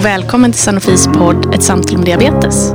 och 0.00 0.06
välkommen 0.06 0.52
till 0.52 0.60
Sanofis 0.60 1.06
podd 1.06 1.54
Ett 1.54 1.62
samtal 1.62 1.96
om 1.96 2.04
diabetes. 2.04 2.72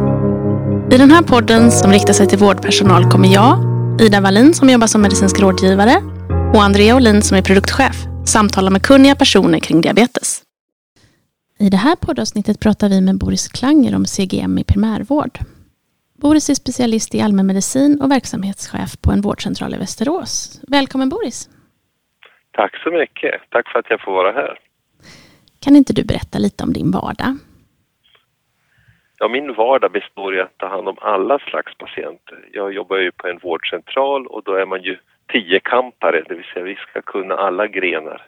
I 0.91 0.97
den 0.97 1.11
här 1.11 1.23
podden 1.23 1.71
som 1.71 1.91
riktar 1.91 2.13
sig 2.13 2.27
till 2.27 2.37
vårdpersonal 2.37 3.03
kommer 3.11 3.33
jag, 3.33 3.53
Ida 4.01 4.21
Wallin 4.21 4.53
som 4.53 4.69
jobbar 4.69 4.87
som 4.87 5.01
medicinsk 5.01 5.39
rådgivare 5.39 5.95
och 6.53 6.63
Andrea 6.63 6.95
Olin 6.95 7.21
som 7.21 7.37
är 7.37 7.41
produktchef 7.41 7.95
samtala 8.25 8.69
med 8.69 8.81
kunniga 8.81 9.15
personer 9.15 9.59
kring 9.59 9.81
diabetes. 9.81 10.41
I 11.59 11.69
det 11.69 11.77
här 11.77 11.95
poddavsnittet 11.95 12.59
pratar 12.59 12.89
vi 12.89 13.01
med 13.01 13.17
Boris 13.17 13.47
Klanger 13.47 13.95
om 13.95 14.05
CGM 14.05 14.57
i 14.57 14.63
primärvård. 14.63 15.39
Boris 16.21 16.49
är 16.49 16.53
specialist 16.53 17.15
i 17.15 17.21
allmänmedicin 17.21 18.01
och 18.01 18.11
verksamhetschef 18.11 19.01
på 19.01 19.11
en 19.11 19.21
vårdcentral 19.21 19.73
i 19.73 19.77
Västerås. 19.77 20.61
Välkommen 20.67 21.09
Boris! 21.09 21.49
Tack 22.51 22.73
så 22.83 22.91
mycket. 22.91 23.41
Tack 23.49 23.71
för 23.71 23.79
att 23.79 23.89
jag 23.89 24.01
får 24.01 24.11
vara 24.11 24.31
här. 24.31 24.59
Kan 25.65 25.75
inte 25.75 25.93
du 25.93 26.03
berätta 26.05 26.37
lite 26.39 26.63
om 26.63 26.73
din 26.73 26.91
vardag? 26.91 27.37
Ja, 29.19 29.27
min 29.27 29.53
vardag 29.53 29.91
består 29.91 30.35
i 30.35 30.41
att 30.41 30.57
ta 30.57 30.67
hand 30.67 30.87
om 30.87 30.97
alla 31.01 31.39
slags 31.39 31.77
patienter. 31.77 32.49
Jag 32.51 32.73
jobbar 32.73 32.97
ju 32.97 33.11
på 33.11 33.27
en 33.27 33.37
vårdcentral 33.37 34.27
och 34.27 34.43
då 34.43 34.53
är 34.53 34.65
man 34.65 34.81
ju 34.83 34.97
tiokampare, 35.31 36.23
det 36.27 36.35
vill 36.35 36.45
säga 36.53 36.65
vi 36.65 36.75
ska 36.75 37.01
kunna 37.01 37.35
alla 37.35 37.67
grenar. 37.67 38.27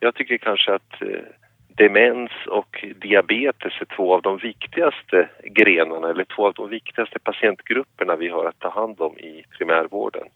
Jag 0.00 0.14
tycker 0.14 0.38
kanske 0.38 0.74
att 0.74 1.02
eh, 1.02 1.24
demens 1.68 2.32
och 2.48 2.84
diabetes 2.96 3.72
är 3.80 3.96
två 3.96 4.14
av 4.14 4.22
de 4.22 4.38
viktigaste 4.38 5.28
grenarna 5.44 6.08
eller 6.10 6.24
två 6.24 6.46
av 6.46 6.54
de 6.54 6.68
viktigaste 6.68 7.18
patientgrupperna 7.18 8.16
vi 8.16 8.28
har 8.28 8.44
att 8.44 8.58
ta 8.58 8.70
hand 8.70 9.00
om 9.00 9.18
i 9.18 9.44
primärvården. 9.58 10.28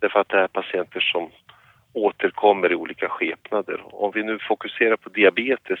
Därför 0.00 0.20
att 0.20 0.28
det 0.28 0.38
är 0.38 0.48
patienter 0.48 1.00
som 1.00 1.30
återkommer 1.96 2.72
i 2.72 2.74
olika 2.74 3.08
skepnader. 3.08 3.80
Om 3.84 4.12
vi 4.14 4.22
nu 4.22 4.38
fokuserar 4.38 4.96
på 4.96 5.08
diabetes 5.08 5.80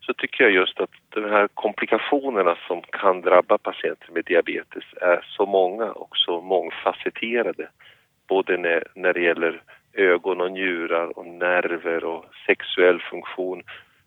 så 0.00 0.14
tycker 0.14 0.44
jag 0.44 0.52
just 0.52 0.80
att 0.80 0.90
de 1.08 1.24
här 1.24 1.48
komplikationerna 1.54 2.56
som 2.66 2.82
kan 2.82 3.20
drabba 3.20 3.58
patienter 3.58 4.12
med 4.12 4.24
diabetes 4.24 4.84
är 5.00 5.24
så 5.36 5.46
många 5.46 5.84
och 5.84 6.16
så 6.16 6.40
mångfacetterade. 6.40 7.68
Både 8.28 8.56
när, 8.56 8.84
när 8.94 9.12
det 9.12 9.20
gäller 9.20 9.62
ögon 9.92 10.40
och 10.40 10.52
njurar 10.52 11.18
och 11.18 11.26
nerver 11.26 12.04
och 12.04 12.24
sexuell 12.46 13.00
funktion 13.00 13.62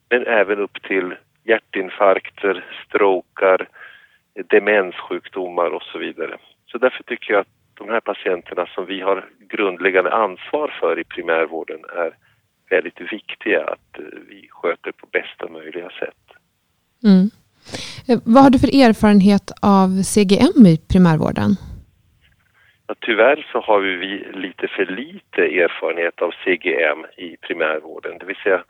men 0.09 0.27
även 0.27 0.59
upp 0.59 0.83
till 0.83 1.15
hjärtinfarkter, 1.43 2.65
strokar, 2.85 3.67
demenssjukdomar 4.49 5.69
och 5.69 5.83
så 5.83 5.97
vidare. 5.97 6.37
Så 6.65 6.77
därför 6.77 7.03
tycker 7.03 7.33
jag 7.33 7.41
att 7.41 7.62
de 7.85 7.93
här 7.93 7.99
patienterna 7.99 8.65
som 8.75 8.85
vi 8.85 9.01
har 9.01 9.25
grundläggande 9.49 10.11
ansvar 10.11 10.77
för 10.79 10.99
i 10.99 11.03
primärvården 11.03 11.79
är 11.95 12.11
väldigt 12.69 13.01
viktiga 13.11 13.61
att 13.63 13.99
eh, 13.99 14.05
vi 14.29 14.47
sköter 14.49 14.91
på 14.91 15.07
bästa 15.11 15.49
möjliga 15.49 15.89
sätt. 15.89 16.23
Mm. 17.03 17.29
Eh, 18.07 18.19
vad 18.25 18.43
har 18.43 18.49
du 18.49 18.59
för 18.59 18.75
erfarenhet 18.87 19.51
av 19.61 19.89
CGM 20.03 20.65
i 20.65 20.77
primärvården? 20.91 21.51
Ja, 22.87 22.95
tyvärr 22.99 23.47
så 23.51 23.59
har 23.61 23.79
vi 23.79 24.27
lite 24.33 24.67
för 24.67 24.85
lite 24.85 25.41
erfarenhet 25.63 26.21
av 26.21 26.31
CGM 26.43 27.05
i 27.17 27.37
primärvården, 27.37 28.17
det 28.19 28.25
vill 28.25 28.43
säga 28.43 28.63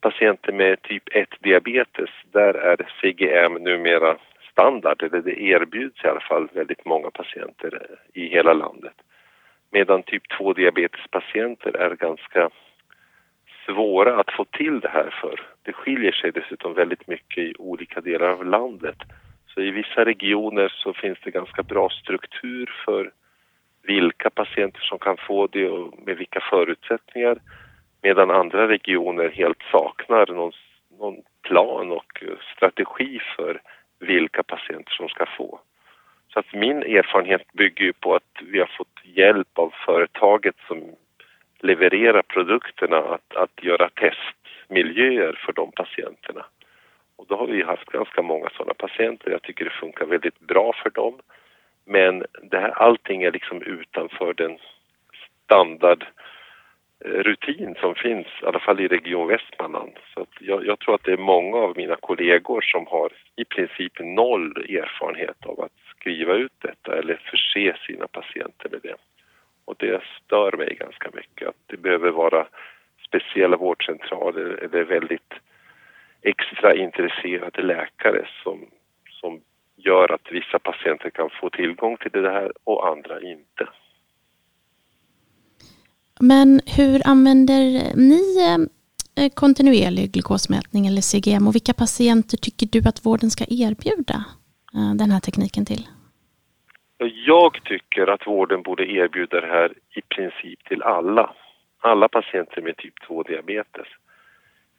patienter 0.00 0.52
med 0.52 0.82
typ 0.82 1.08
1-diabetes, 1.08 2.10
där 2.32 2.54
är 2.54 2.76
CGM 3.00 3.54
numera 3.54 4.16
standard, 4.60 5.02
eller 5.02 5.22
det 5.22 5.40
erbjuds 5.42 6.04
i 6.04 6.08
alla 6.08 6.20
fall 6.20 6.48
väldigt 6.52 6.84
många 6.84 7.10
patienter 7.10 7.72
eh, 7.80 8.22
i 8.22 8.28
hela 8.28 8.52
landet. 8.52 8.94
Medan 9.70 10.02
typ 10.02 10.22
2-diabetespatienter 10.32 11.76
är 11.76 11.96
ganska 11.96 12.50
svåra 13.66 14.20
att 14.20 14.32
få 14.32 14.44
till 14.44 14.80
det 14.80 14.88
här 14.88 15.14
för. 15.20 15.40
Det 15.62 15.72
skiljer 15.72 16.12
sig 16.12 16.32
dessutom 16.32 16.74
väldigt 16.74 17.08
mycket 17.08 17.38
i 17.38 17.54
olika 17.58 18.00
delar 18.00 18.28
av 18.28 18.44
landet. 18.44 18.96
Så 19.46 19.60
i 19.60 19.70
vissa 19.70 20.04
regioner 20.04 20.68
så 20.68 20.92
finns 20.92 21.18
det 21.24 21.30
ganska 21.30 21.62
bra 21.62 21.88
struktur 21.88 22.70
för 22.84 23.10
vilka 23.82 24.30
patienter 24.30 24.80
som 24.80 24.98
kan 24.98 25.16
få 25.16 25.46
det 25.46 25.68
och 25.68 25.94
med 26.06 26.16
vilka 26.16 26.40
förutsättningar. 26.50 27.38
Medan 28.02 28.30
andra 28.30 28.68
regioner 28.68 29.28
helt 29.28 29.62
saknar 29.72 30.26
någon, 30.26 30.52
någon 30.98 31.16
plan 31.42 31.90
och 31.90 32.22
eh, 32.22 32.38
strategi 32.56 33.20
för 33.36 33.60
vilka 34.00 34.42
patienter 34.42 34.92
som 34.92 35.08
ska 35.08 35.26
få. 35.26 35.60
Så 36.32 36.38
att 36.38 36.52
min 36.52 36.82
erfarenhet 36.82 37.52
bygger 37.52 37.84
ju 37.84 37.92
på 37.92 38.14
att 38.14 38.42
vi 38.42 38.58
har 38.58 38.70
fått 38.78 39.00
hjälp 39.04 39.58
av 39.58 39.74
företaget 39.86 40.56
som 40.66 40.96
levererar 41.60 42.22
produkterna 42.22 42.96
att, 42.96 43.36
att 43.36 43.62
göra 43.62 43.90
testmiljöer 43.90 45.40
för 45.46 45.52
de 45.52 45.72
patienterna. 45.72 46.44
Och 47.16 47.26
då 47.28 47.36
har 47.36 47.46
vi 47.46 47.62
haft 47.62 47.84
ganska 47.84 48.22
många 48.22 48.50
sådana 48.50 48.74
patienter. 48.74 49.30
Jag 49.30 49.42
tycker 49.42 49.64
det 49.64 49.70
funkar 49.70 50.06
väldigt 50.06 50.40
bra 50.40 50.72
för 50.82 50.90
dem. 50.90 51.14
Men 51.84 52.24
det 52.42 52.58
här, 52.58 52.70
allting 52.70 53.22
är 53.22 53.32
liksom 53.32 53.62
utanför 53.62 54.34
den 54.34 54.58
standard 55.44 56.06
rutin 57.04 57.74
som 57.80 57.94
finns, 57.94 58.26
i 58.42 58.46
alla 58.46 58.60
fall 58.60 58.80
i 58.80 58.88
Region 58.88 59.28
Västmanland. 59.28 59.92
Så 60.14 60.26
jag, 60.40 60.66
jag, 60.66 60.78
tror 60.78 60.94
att 60.94 61.04
det 61.04 61.12
är 61.12 61.16
många 61.16 61.56
av 61.56 61.76
mina 61.76 61.96
kollegor 61.96 62.60
som 62.60 62.86
har 62.86 63.12
i 63.36 63.44
princip 63.44 63.92
noll 64.00 64.56
erfarenhet 64.56 65.46
av 65.46 65.60
att 65.60 65.72
skriva 65.96 66.34
ut 66.34 66.52
detta 66.58 66.98
eller 66.98 67.20
förse 67.30 67.76
sina 67.86 68.06
patienter 68.06 68.68
med 68.70 68.80
det. 68.82 68.96
Och 69.64 69.74
det 69.78 70.02
stör 70.24 70.52
mig 70.56 70.76
ganska 70.80 71.10
mycket 71.12 71.48
att 71.48 71.62
det 71.66 71.76
behöver 71.76 72.10
vara 72.10 72.46
speciella 73.06 73.56
vårdcentraler 73.56 74.64
eller 74.64 74.84
väldigt 74.84 75.32
extra 76.22 76.74
intresserade 76.74 77.62
läkare 77.62 78.28
som, 78.42 78.66
som 79.10 79.40
gör 79.76 80.12
att 80.12 80.32
vissa 80.32 80.58
patienter 80.58 81.10
kan 81.10 81.30
få 81.30 81.50
tillgång 81.50 81.96
till 81.96 82.10
det 82.10 82.30
här 82.30 82.52
och 82.64 82.88
andra 82.88 83.20
inte. 83.20 83.68
Men 86.20 86.60
hur 86.76 87.00
använder 87.04 87.62
ni 87.96 88.22
eh, 89.16 89.30
kontinuerlig 89.34 90.12
glukosmätning 90.12 90.86
eller 90.86 91.00
CGM 91.00 91.46
och 91.46 91.54
vilka 91.54 91.74
patienter 91.74 92.36
tycker 92.36 92.66
du 92.66 92.88
att 92.88 93.06
vården 93.06 93.30
ska 93.30 93.44
erbjuda 93.48 94.24
eh, 94.74 94.94
den 94.94 95.10
här 95.10 95.20
tekniken 95.20 95.64
till? 95.64 95.86
Jag 97.26 97.64
tycker 97.64 98.06
att 98.06 98.26
vården 98.26 98.62
borde 98.62 98.92
erbjuda 98.92 99.40
det 99.40 99.46
här 99.46 99.72
i 99.96 100.00
princip 100.14 100.64
till 100.64 100.82
alla. 100.82 101.34
Alla 101.82 102.08
patienter 102.08 102.62
med 102.62 102.76
typ 102.76 102.94
2-diabetes. 103.08 103.88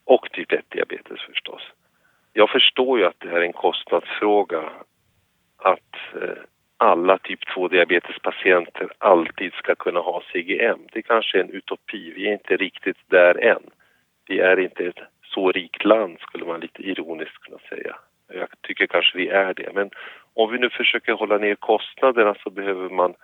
Och 0.04 0.28
typ 0.32 0.50
1-diabetes 0.50 1.20
förstås. 1.30 1.62
Jag 2.32 2.50
förstår 2.50 2.98
ju 2.98 3.04
att 3.04 3.20
det 3.20 3.28
här 3.28 3.36
är 3.36 3.46
en 3.46 3.52
kostnadsfråga 3.52 4.62
att 5.56 5.94
eh, 6.22 6.42
alla 6.82 7.18
typ 7.18 7.40
2-diabetespatienter 7.56 8.88
alltid 8.98 9.52
ska 9.52 9.74
kunna 9.74 10.00
ha 10.00 10.22
CGM. 10.32 10.78
Det 10.92 11.02
kanske 11.02 11.38
är 11.38 11.44
en 11.44 11.50
utopi, 11.50 12.12
vi 12.16 12.28
är 12.28 12.32
inte 12.32 12.56
riktigt 12.56 12.96
där 13.06 13.44
än. 13.44 13.62
Vi 14.26 14.40
är 14.40 14.60
inte 14.60 14.86
ett 14.86 14.98
så 15.22 15.52
rikt 15.52 15.84
land 15.84 16.20
skulle 16.20 16.44
man 16.44 16.60
lite 16.60 16.82
ironiskt 16.82 17.38
kunna 17.38 17.58
säga. 17.68 17.96
Jag 18.32 18.48
tycker 18.62 18.86
kanske 18.86 19.18
vi 19.18 19.28
är 19.28 19.54
det, 19.54 19.72
men 19.74 19.90
om 20.34 20.52
vi 20.52 20.58
nu 20.58 20.70
försöker 20.70 21.12
hålla 21.12 21.38
ner 21.38 21.54
kostnaderna 21.54 22.34
så 22.42 22.50
behöver 22.50 22.88
man 22.88 23.14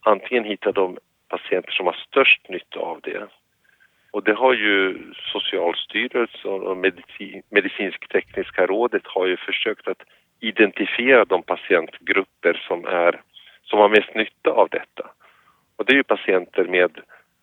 antingen 0.00 0.44
hitta 0.44 0.72
de 0.72 0.98
patienter 1.28 1.72
som 1.72 1.86
har 1.86 1.96
störst 2.08 2.48
nytta 2.48 2.78
av 2.80 3.00
det. 3.02 3.26
Och 4.10 4.24
det 4.24 4.34
har 4.34 4.54
ju 4.54 4.98
Socialstyrelsen 5.32 6.50
och 6.50 6.76
Medicinsk-tekniska 7.50 8.66
rådet 8.66 9.06
har 9.06 9.26
ju 9.26 9.36
försökt 9.36 9.88
att 9.88 10.02
identifiera 10.42 11.24
de 11.24 11.42
patientgrupper 11.42 12.62
som, 12.68 12.86
är, 12.86 13.20
som 13.62 13.78
har 13.78 13.88
mest 13.88 14.14
nytta 14.14 14.50
av 14.50 14.68
detta. 14.68 15.10
Och 15.76 15.84
det 15.84 15.92
är 15.92 15.96
ju 15.96 16.02
patienter 16.02 16.64
med 16.64 17.00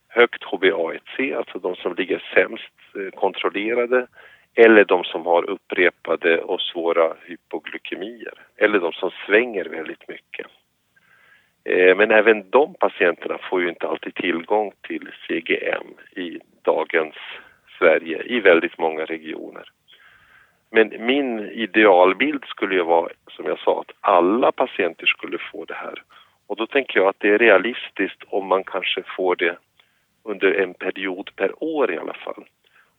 högt 0.08 0.44
HbA1c, 0.44 1.38
alltså 1.38 1.60
de 1.60 1.76
som 1.76 1.96
ligger 1.96 2.24
sämst 2.34 2.74
eh, 2.96 3.20
kontrollerade 3.20 4.08
eller 4.56 4.86
de 4.86 5.04
som 5.04 5.26
har 5.26 5.50
upprepade 5.50 6.42
och 6.42 6.62
svåra 6.62 7.14
hypoglykemier 7.26 8.34
eller 8.58 8.80
de 8.80 8.92
som 8.92 9.12
svänger 9.26 9.66
väldigt 9.66 10.08
mycket. 10.08 10.48
Eh, 11.64 11.98
men 11.98 12.12
även 12.12 12.50
de 12.50 12.74
patienterna 12.74 13.38
får 13.50 13.62
ju 13.62 13.70
inte 13.70 13.88
alltid 13.88 14.16
tillgång 14.16 14.72
till 14.88 15.10
CGM 15.28 15.88
i 16.16 16.40
dagens 16.62 17.16
Sverige 17.80 18.24
i 18.26 18.40
väldigt 18.40 18.78
många 18.78 19.06
regioner. 19.06 19.64
Men 20.72 21.06
min 21.06 21.40
idealbild 21.40 22.46
skulle 22.46 22.76
ju 22.76 22.84
vara, 22.84 23.10
som 23.32 23.46
jag 23.46 23.60
sa, 23.60 23.82
att 23.82 23.96
alla 24.02 24.52
patienter 24.52 25.06
skulle 25.06 25.38
få 25.52 25.66
det 25.66 25.74
här. 25.74 26.04
Och 26.48 26.56
då 26.56 26.68
tänker 26.68 27.00
jag 27.00 27.08
att 27.08 27.20
det 27.20 27.30
är 27.30 27.38
realistiskt 27.38 28.24
om 28.28 28.48
man 28.48 28.64
kanske 28.64 29.04
får 29.16 29.36
det 29.36 29.58
under 30.24 30.52
en 30.52 30.74
period 30.74 31.30
per 31.36 31.64
år 31.64 31.94
i 31.94 31.98
alla 31.98 32.14
fall. 32.14 32.46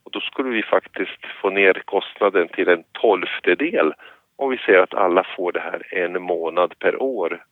Och 0.05 0.11
då 0.11 0.21
skulle 0.21 0.51
vi 0.51 0.63
faktiskt 0.63 1.27
få 1.43 1.51
ner 1.51 1.83
kostnaden 1.85 2.49
till 2.49 2.69
en 2.69 2.85
tolftedel 2.93 3.95
om 4.37 4.51
vi 4.51 4.59
säger 4.59 4.79
att 4.79 4.95
alla 4.95 5.25
får 5.37 5.53
det 5.53 5.61
här 5.61 5.95
en 5.95 6.23
månad 6.23 6.79
per 6.79 7.03
år. 7.03 7.45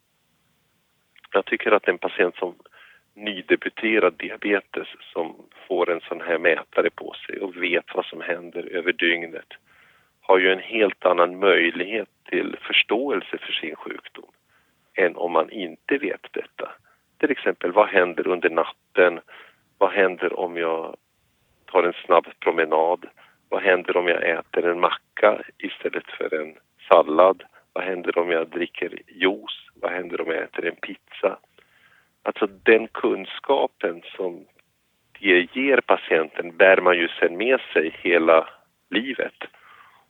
Jag 1.32 1.44
tycker 1.44 1.72
att 1.72 1.88
en 1.88 1.98
patient 1.98 2.36
som 2.36 2.54
nydebuterad 3.14 4.14
diabetes 4.16 4.88
som 5.12 5.36
får 5.68 5.90
en 5.90 6.00
sån 6.00 6.20
här 6.20 6.38
mätare 6.38 6.90
på 6.90 7.14
sig 7.26 7.40
och 7.40 7.62
vet 7.62 7.84
vad 7.94 8.04
som 8.04 8.20
händer 8.20 8.68
över 8.72 8.92
dygnet 8.92 9.48
har 10.28 10.38
ju 10.38 10.52
en 10.52 10.58
helt 10.58 11.04
annan 11.06 11.38
möjlighet 11.38 12.08
till 12.30 12.56
förståelse 12.60 13.38
för 13.38 13.52
sin 13.52 13.76
sjukdom 13.76 14.30
än 14.94 15.16
om 15.16 15.32
man 15.32 15.50
inte 15.50 15.98
vet 15.98 16.26
detta. 16.32 16.72
Till 17.18 17.30
exempel, 17.30 17.72
vad 17.72 17.88
händer 17.88 18.28
under 18.28 18.50
natten? 18.50 19.20
Vad 19.78 19.90
händer 19.92 20.40
om 20.40 20.56
jag 20.56 20.96
tar 21.66 21.82
en 21.82 21.92
snabb 22.04 22.26
promenad? 22.40 23.06
Vad 23.48 23.62
händer 23.62 23.96
om 23.96 24.08
jag 24.08 24.28
äter 24.28 24.66
en 24.66 24.80
macka 24.80 25.42
istället 25.58 26.06
för 26.06 26.40
en 26.40 26.54
sallad? 26.88 27.42
Vad 27.72 27.84
händer 27.84 28.18
om 28.18 28.30
jag 28.30 28.48
dricker 28.48 29.02
juice? 29.06 29.70
Vad 29.74 29.92
händer 29.92 30.20
om 30.20 30.26
jag 30.28 30.42
äter 30.42 30.66
en 30.66 30.76
pizza? 30.76 31.38
Alltså 32.22 32.46
den 32.46 32.88
kunskapen 32.88 34.02
som 34.16 34.44
det 35.20 35.48
ger 35.52 35.80
patienten 35.80 36.56
bär 36.56 36.80
man 36.80 36.96
ju 36.96 37.08
sen 37.08 37.36
med 37.36 37.60
sig 37.72 37.96
hela 38.02 38.48
livet. 38.90 39.34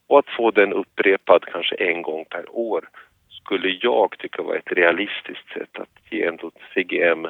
Och 0.08 0.19
att 0.19 0.37
få 0.37 0.50
den 0.50 0.72
upprepad 0.72 1.44
kanske 1.52 1.75
en 1.75 2.02
gång 2.02 2.25
per 2.25 2.44
år 2.50 2.88
skulle 3.28 3.69
jag 3.82 4.19
tycka 4.19 4.43
var 4.43 4.56
ett 4.56 4.72
realistiskt 4.72 5.52
sätt 5.55 5.78
att 5.78 6.12
ge 6.12 6.26
ändå 6.26 6.50
CGM 6.75 7.26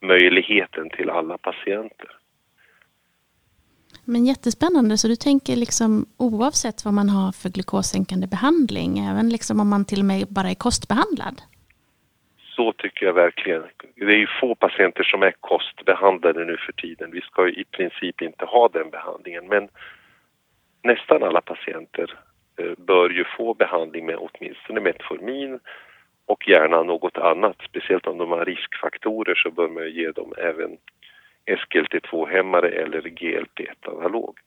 möjligheten 0.00 0.90
till 0.90 1.10
alla 1.10 1.38
patienter. 1.38 2.10
Men 4.04 4.26
jättespännande, 4.26 4.98
så 4.98 5.08
du 5.08 5.16
tänker 5.16 5.56
liksom 5.56 6.06
oavsett 6.16 6.84
vad 6.84 6.94
man 6.94 7.08
har 7.08 7.32
för 7.32 7.48
glukossänkande 7.48 8.26
behandling, 8.26 8.98
även 8.98 9.28
liksom 9.28 9.60
om 9.60 9.68
man 9.68 9.84
till 9.84 10.00
och 10.00 10.04
med 10.04 10.26
bara 10.28 10.50
är 10.50 10.54
kostbehandlad? 10.54 11.42
Så 12.56 12.72
tycker 12.72 13.06
jag 13.06 13.12
verkligen. 13.12 13.62
Det 13.94 14.04
är 14.04 14.22
ju 14.26 14.26
få 14.40 14.54
patienter 14.54 15.04
som 15.04 15.22
är 15.22 15.34
kostbehandlade 15.40 16.44
nu 16.44 16.56
för 16.56 16.72
tiden. 16.72 17.10
Vi 17.10 17.20
ska 17.20 17.48
i 17.48 17.64
princip 17.64 18.22
inte 18.22 18.44
ha 18.44 18.68
den 18.68 18.90
behandlingen, 18.90 19.48
men 19.48 19.68
nästan 20.88 21.22
alla 21.22 21.40
patienter 21.40 22.08
eh, 22.58 22.72
bör 22.76 23.10
ju 23.10 23.24
få 23.24 23.54
behandling 23.54 24.06
med 24.06 24.16
åtminstone 24.16 24.80
Metformin 24.80 25.60
och 26.26 26.48
gärna 26.48 26.82
något 26.82 27.18
annat. 27.18 27.56
Speciellt 27.68 28.06
om 28.06 28.18
de 28.18 28.30
har 28.30 28.44
riskfaktorer 28.44 29.34
så 29.34 29.50
bör 29.50 29.68
man 29.68 29.90
ge 29.90 30.10
dem 30.10 30.32
även 30.38 30.76
SGLT2-hämmare 31.46 32.68
eller 32.68 33.00
GLP-1-analog. 33.00 34.38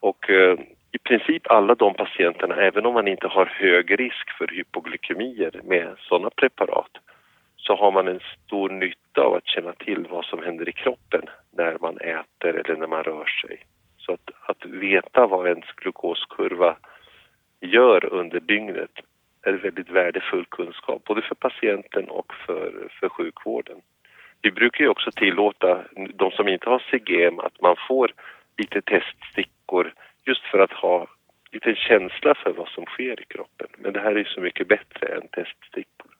Och 0.00 0.30
eh, 0.30 0.58
i 0.92 0.98
princip 0.98 1.50
alla 1.50 1.74
de 1.74 1.94
patienterna, 1.94 2.54
även 2.54 2.86
om 2.86 2.94
man 2.94 3.08
inte 3.08 3.26
har 3.26 3.46
hög 3.46 4.00
risk 4.00 4.30
för 4.38 4.46
hypoglykemier 4.46 5.60
med 5.64 5.94
sådana 5.98 6.30
preparat, 6.30 6.90
så 7.56 7.76
har 7.76 7.92
man 7.92 8.08
en 8.08 8.20
stor 8.46 8.68
nytta 8.68 9.20
av 9.20 9.34
att 9.34 9.46
känna 9.46 9.72
till 9.72 10.06
vad 10.10 10.24
som 10.24 10.42
händer 10.42 10.68
i 10.68 10.72
kroppen 10.72 11.22
när 11.50 11.78
man 11.80 11.98
äter 11.98 12.54
eller 12.60 12.76
när 12.76 12.86
man 12.86 13.02
rör 13.02 13.24
sig. 13.24 13.64
Så 14.06 14.12
att, 14.12 14.30
att 14.46 14.64
veta 14.66 15.26
vad 15.26 15.48
ens 15.48 15.72
glukoskurva 15.76 16.76
gör 17.60 18.04
under 18.04 18.40
dygnet 18.40 18.90
är 19.42 19.52
väldigt 19.52 19.90
värdefull 19.90 20.44
kunskap, 20.44 21.04
både 21.04 21.22
för 21.22 21.34
patienten 21.34 22.08
och 22.08 22.34
för, 22.46 22.88
för 23.00 23.08
sjukvården. 23.08 23.76
Vi 24.42 24.50
brukar 24.50 24.84
ju 24.84 24.90
också 24.90 25.10
tillåta 25.10 25.84
de 26.14 26.30
som 26.30 26.48
inte 26.48 26.70
har 26.70 26.82
CGM 26.90 27.38
att 27.40 27.60
man 27.60 27.76
får 27.88 28.12
lite 28.56 28.82
teststickor 28.82 29.94
just 30.24 30.42
för 30.42 30.58
att 30.58 30.72
ha 30.72 31.06
lite 31.52 31.74
känsla 31.74 32.34
för 32.34 32.52
vad 32.52 32.68
som 32.68 32.84
sker 32.84 33.20
i 33.20 33.24
kroppen. 33.24 33.66
Men 33.78 33.92
det 33.92 34.00
här 34.00 34.16
är 34.16 34.24
så 34.24 34.40
mycket 34.40 34.68
bättre 34.68 35.06
än 35.06 35.28
teststickor. 35.28 36.13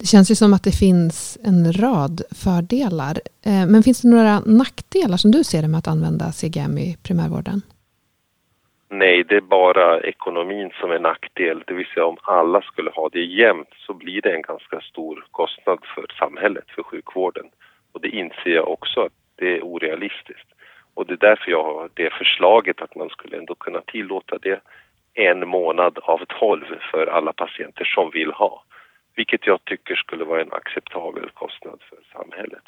Det 0.00 0.06
känns 0.06 0.30
ju 0.30 0.34
som 0.34 0.54
att 0.54 0.64
det 0.64 0.78
finns 0.78 1.38
en 1.44 1.72
rad 1.72 2.22
fördelar. 2.44 3.14
Eh, 3.46 3.66
men 3.72 3.82
finns 3.82 4.02
det 4.02 4.08
några 4.08 4.40
nackdelar 4.40 5.16
som 5.16 5.30
du 5.30 5.44
ser 5.44 5.62
det 5.62 5.68
med 5.68 5.78
att 5.78 5.88
använda 5.88 6.32
CGM 6.32 6.78
i 6.78 6.96
primärvården? 7.06 7.62
Nej, 8.90 9.24
det 9.28 9.36
är 9.36 9.40
bara 9.40 10.00
ekonomin 10.00 10.70
som 10.80 10.90
är 10.90 10.98
nackdel. 10.98 11.62
Det 11.66 11.74
vill 11.74 11.86
säga 11.86 12.06
om 12.06 12.16
alla 12.22 12.62
skulle 12.62 12.90
ha 12.90 13.08
det 13.08 13.24
jämnt 13.24 13.68
så 13.86 13.94
blir 13.94 14.22
det 14.22 14.32
en 14.34 14.42
ganska 14.42 14.80
stor 14.80 15.26
kostnad 15.30 15.78
för 15.94 16.06
samhället, 16.18 16.64
för 16.74 16.82
sjukvården. 16.82 17.46
Och 17.92 18.00
det 18.00 18.08
inser 18.08 18.50
jag 18.50 18.68
också 18.68 19.00
att 19.00 19.12
det 19.36 19.56
är 19.56 19.62
orealistiskt. 19.62 20.48
Och 20.94 21.06
det 21.06 21.12
är 21.12 21.28
därför 21.30 21.50
jag 21.50 21.64
har 21.64 21.90
det 21.94 22.12
förslaget 22.12 22.80
att 22.80 22.94
man 22.94 23.08
skulle 23.08 23.36
ändå 23.36 23.54
kunna 23.54 23.80
tillåta 23.80 24.38
det 24.38 24.60
en 25.14 25.48
månad 25.48 25.98
av 26.02 26.20
tolv 26.40 26.64
för 26.90 27.06
alla 27.06 27.32
patienter 27.32 27.84
som 27.84 28.10
vill 28.10 28.32
ha. 28.32 28.62
Vilket 29.18 29.46
jag 29.46 29.64
tycker 29.64 29.94
skulle 29.94 30.24
vara 30.24 30.42
en 30.42 30.52
acceptabel 30.52 31.30
kostnad 31.30 31.82
för 31.88 31.98
samhället. 32.12 32.62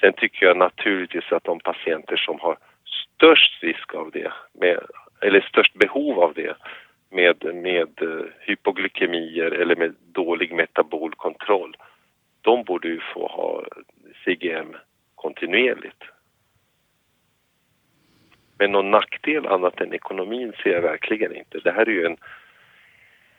Sen 0.00 0.12
tycker 0.12 0.46
jag 0.46 0.56
naturligtvis 0.56 1.32
att 1.32 1.44
de 1.44 1.60
patienter 1.60 2.16
som 2.16 2.40
har 2.40 2.56
störst 2.84 3.62
risk 3.62 3.94
av 3.94 4.10
det, 4.10 4.32
med, 4.52 4.80
eller 5.20 5.40
störst 5.40 5.74
behov 5.74 6.20
av 6.20 6.34
det, 6.34 6.56
med, 7.10 7.54
med 7.54 8.02
eh, 8.02 8.26
hypoglykemier 8.40 9.50
eller 9.50 9.76
med 9.76 9.94
dålig 10.12 10.52
metabolkontroll, 10.52 11.76
de 12.40 12.64
borde 12.64 12.88
ju 12.88 13.00
få 13.00 13.26
ha 13.26 13.64
CGM 14.24 14.76
kontinuerligt. 15.14 16.02
Men 18.58 18.72
någon 18.72 18.90
nackdel 18.90 19.46
annat 19.46 19.80
än 19.80 19.94
ekonomin 19.94 20.52
ser 20.62 20.70
jag 20.70 20.82
verkligen 20.82 21.36
inte. 21.36 21.58
Det 21.58 21.72
här 21.72 21.88
är 21.88 21.92
ju 21.92 22.06
en, 22.06 22.16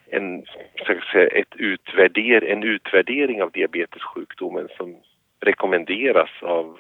en, 0.07 0.46
säga, 1.12 1.28
ett 1.28 1.56
utvärder, 1.56 2.44
en 2.44 2.63
utvärdering 2.63 3.44
av 3.44 3.52
diabetessjukdomen 3.52 4.68
som 4.78 4.96
rekommenderas 5.40 6.30
av 6.42 6.80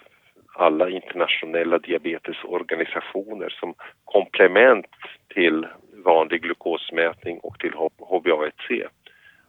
alla 0.53 0.89
internationella 0.89 1.77
diabetesorganisationer 1.77 3.49
som 3.59 3.73
komplement 4.05 4.85
till 5.33 5.67
vanlig 6.05 6.41
glukosmätning 6.41 7.39
och 7.39 7.59
till 7.59 7.71
HbA1c. 7.71 8.87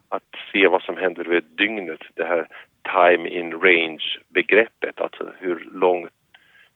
Att 0.09 0.23
se 0.51 0.67
vad 0.67 0.81
som 0.81 0.97
händer 0.97 1.25
över 1.25 1.41
dygnet, 1.41 2.01
det 2.13 2.25
här 2.25 2.47
time 2.83 3.29
in 3.29 3.51
range-begreppet, 3.53 5.01
alltså 5.01 5.31
hur 5.39 5.69
långt 5.71 6.11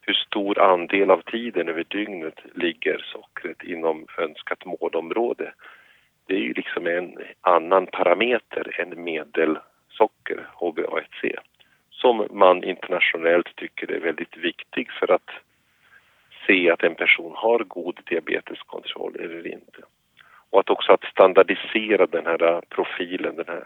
hur 0.02 0.14
stor 0.14 0.60
andel 0.60 1.12
av 1.12 1.22
tiden 1.22 1.70
över 1.70 1.86
dygnet 1.88 2.40
ligger 2.56 2.98
sockret 2.98 3.64
inom 3.64 4.06
önskat 4.18 4.66
målområde. 4.66 5.54
Det 6.26 6.34
är 6.34 6.40
ju 6.40 6.54
liksom 6.54 6.88
en 6.88 7.18
annan 7.42 7.88
parameter 7.88 8.80
än 8.82 9.04
medelsocker, 9.04 10.48
HbA1c, 10.60 11.36
som 11.90 12.28
man 12.32 12.64
internationellt 12.64 13.56
tycker 13.56 13.92
är 13.92 14.00
väldigt 14.00 14.38
viktig 14.38 14.92
för 14.92 15.12
att 15.12 15.30
se 16.48 16.72
att 16.72 16.84
en 16.84 16.96
person 16.96 17.34
har 17.36 17.60
god 17.60 18.00
diabeteskontroll 18.06 19.16
eller 19.16 19.48
inte. 19.48 19.82
Och 20.50 20.60
att 20.60 20.70
också 20.70 20.92
att 20.92 21.04
standardisera 21.04 22.06
den 22.06 22.26
här 22.26 22.62
profilen, 22.70 23.36
den 23.36 23.48
här 23.48 23.64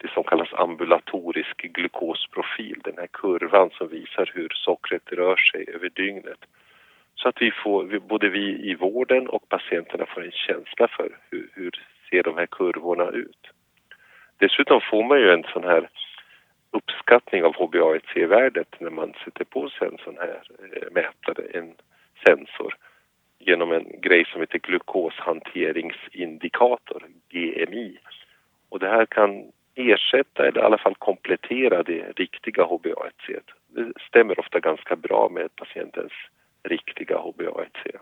det 0.00 0.10
som 0.10 0.24
kallas 0.24 0.52
ambulatorisk 0.52 1.56
glukosprofil, 1.56 2.80
den 2.84 2.98
här 2.98 3.06
kurvan 3.06 3.70
som 3.70 3.88
visar 3.88 4.30
hur 4.34 4.48
sockret 4.54 5.12
rör 5.12 5.36
sig 5.36 5.64
över 5.74 5.88
dygnet. 5.88 6.38
Så 7.22 7.28
att 7.28 7.42
vi 7.42 7.50
får, 7.50 7.98
både 7.98 8.28
vi 8.28 8.70
i 8.70 8.74
vården 8.74 9.28
och 9.28 9.48
patienterna 9.48 10.06
får 10.06 10.24
en 10.24 10.32
känsla 10.32 10.88
för 10.88 11.18
hur, 11.30 11.50
hur 11.54 11.70
ser 12.10 12.22
de 12.22 12.36
här 12.36 12.46
kurvorna 12.46 13.10
ut. 13.10 13.50
Dessutom 14.36 14.80
får 14.90 15.04
man 15.04 15.20
ju 15.20 15.30
en 15.30 15.44
sån 15.52 15.64
här 15.64 15.88
uppskattning 16.70 17.44
av 17.44 17.54
HbA1c-värdet 17.54 18.80
när 18.80 18.90
man 18.90 19.12
sätter 19.24 19.44
på 19.44 19.68
sig 19.68 19.88
en 19.88 19.98
sån 20.04 20.16
här 20.16 20.42
eh, 20.58 20.88
mätare, 20.92 21.58
en 21.58 21.74
sensor 22.26 22.74
genom 23.38 23.72
en 23.72 24.00
grej 24.00 24.24
som 24.24 24.40
heter 24.40 24.58
glukoshanteringsindikator, 24.58 27.06
GMI. 27.28 27.98
Och 28.68 28.78
det 28.78 28.88
här 28.88 29.06
kan 29.06 29.52
ersätta 29.74 30.46
eller 30.46 30.60
i 30.60 30.64
alla 30.64 30.78
fall 30.78 30.94
komplettera 30.94 31.82
det 31.82 32.12
riktiga 32.16 32.64
HbA1c. 32.64 33.40
Det 33.66 33.92
stämmer 34.08 34.40
ofta 34.40 34.60
ganska 34.60 34.96
bra 34.96 35.28
med 35.28 35.56
patientens 35.56 36.12
riktiga 36.62 37.16
HbA1c. 37.16 37.96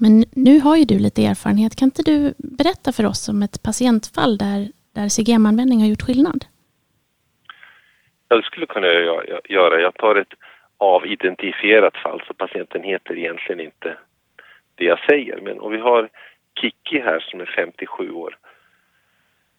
Men 0.00 0.24
nu 0.32 0.60
har 0.60 0.76
ju 0.76 0.84
du 0.84 0.98
lite 0.98 1.24
erfarenhet. 1.24 1.76
Kan 1.76 1.86
inte 1.86 2.02
du 2.02 2.34
berätta 2.38 2.92
för 2.92 3.06
oss 3.06 3.28
om 3.28 3.42
ett 3.42 3.62
patientfall 3.62 4.38
där, 4.38 4.68
där 4.94 5.08
CGM-användning 5.08 5.80
har 5.80 5.88
gjort 5.88 6.02
skillnad? 6.02 6.44
Ja, 8.28 8.36
det 8.36 8.42
skulle 8.42 8.66
kunna 8.66 8.86
göra. 9.48 9.80
Jag 9.80 9.94
tar 9.94 10.16
ett 10.16 10.34
avidentifierat 10.78 11.96
fall 11.96 12.22
så 12.26 12.34
patienten 12.34 12.82
heter 12.82 13.18
egentligen 13.18 13.60
inte 13.60 13.96
det 14.74 14.84
jag 14.84 14.98
säger. 15.10 15.40
Men 15.40 15.60
om 15.60 15.72
vi 15.72 15.78
har 15.78 16.08
Kiki 16.60 17.00
här 17.00 17.20
som 17.20 17.40
är 17.40 17.52
57 17.56 18.10
år 18.10 18.38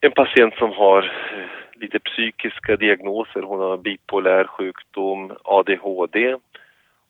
en 0.02 0.12
patient 0.12 0.54
som 0.56 0.72
har 0.72 1.04
eh, 1.04 1.80
lite 1.82 2.00
psykiska 2.00 2.76
diagnoser. 2.76 3.42
Hon 3.42 3.60
har 3.60 3.78
bipolär 3.78 4.44
sjukdom, 4.44 5.34
ADHD 5.44 6.36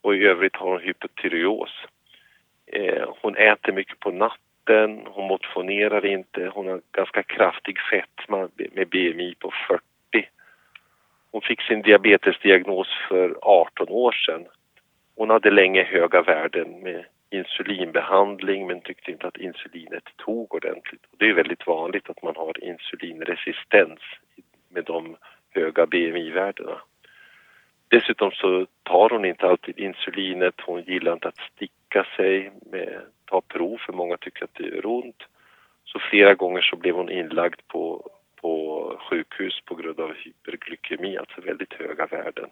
och 0.01 0.15
i 0.15 0.25
övrigt 0.25 0.55
har 0.55 0.71
hon 0.71 0.81
hypotyreos. 0.81 1.71
Eh, 2.65 3.09
hon 3.21 3.35
äter 3.35 3.73
mycket 3.73 3.99
på 3.99 4.11
natten, 4.11 5.01
hon 5.05 5.27
motionerar 5.27 6.05
inte, 6.05 6.51
hon 6.53 6.67
har 6.67 6.81
ganska 6.91 7.23
kraftig 7.23 7.77
fetma 7.91 8.49
med 8.71 8.87
BMI 8.87 9.35
på 9.39 9.51
40. 9.67 9.83
Hon 11.31 11.41
fick 11.41 11.61
sin 11.61 11.81
diabetesdiagnos 11.81 12.87
för 13.07 13.37
18 13.41 13.89
år 13.89 14.11
sedan. 14.11 14.45
Hon 15.15 15.29
hade 15.29 15.51
länge 15.51 15.83
höga 15.83 16.21
värden 16.21 16.79
med 16.79 17.05
insulinbehandling 17.29 18.67
men 18.67 18.81
tyckte 18.81 19.11
inte 19.11 19.27
att 19.27 19.37
insulinet 19.37 20.03
tog 20.15 20.55
ordentligt. 20.55 21.01
Det 21.17 21.29
är 21.29 21.33
väldigt 21.33 21.67
vanligt 21.67 22.09
att 22.09 22.23
man 22.23 22.35
har 22.35 22.63
insulinresistens 22.63 23.99
med 24.69 24.83
de 24.83 25.17
höga 25.49 25.85
BMI-värdena. 25.85 26.81
Dessutom 27.89 28.31
så 28.31 28.65
tar 28.83 29.09
hon 29.09 29.25
inte 29.25 29.47
alltid 29.47 29.79
insulinet, 29.79 30.61
hon 30.61 30.81
gillar 30.81 31.13
inte 31.13 31.27
att 31.27 31.39
sticka 31.55 32.03
sig 32.15 32.51
med 32.71 33.01
ta 33.25 33.41
prov 33.41 33.77
för 33.77 33.93
många 33.93 34.17
tycker 34.17 34.43
att 34.43 34.53
det 34.53 34.63
gör 34.63 34.85
ont. 34.85 35.23
Så 35.85 35.99
flera 35.99 36.33
gånger 36.33 36.61
så 36.61 36.75
blev 36.75 36.95
hon 36.95 37.11
inlagd 37.11 37.59
på, 37.67 38.09
på 38.41 39.01
sjukhus 39.09 39.61
på 39.65 39.75
grund 39.75 39.99
av 39.99 40.13
hyperglykemi, 40.13 41.17
alltså 41.17 41.41
väldigt 41.41 41.73
höga 41.73 42.05
värden. 42.05 42.49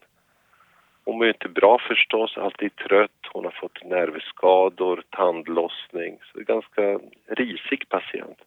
Hon 1.05 1.17
mår 1.17 1.27
inte 1.27 1.49
bra 1.49 1.79
förstås, 1.87 2.37
alltid 2.37 2.75
trött, 2.75 3.21
hon 3.31 3.45
har 3.45 3.51
fått 3.51 3.83
nervskador, 3.83 5.03
tandlossning, 5.09 6.19
så 6.23 6.37
det 6.37 6.49
är 6.49 6.53
en 6.53 6.61
ganska 6.61 6.99
risig 7.27 7.89
patient. 7.89 8.37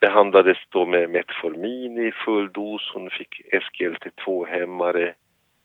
Behandlades 0.00 0.58
då 0.68 0.86
med 0.86 1.10
Metformin 1.10 1.98
i 1.98 2.12
full 2.12 2.52
dos, 2.52 2.90
hon 2.94 3.10
fick 3.10 3.42
SGLT2-hämmare, 3.52 5.14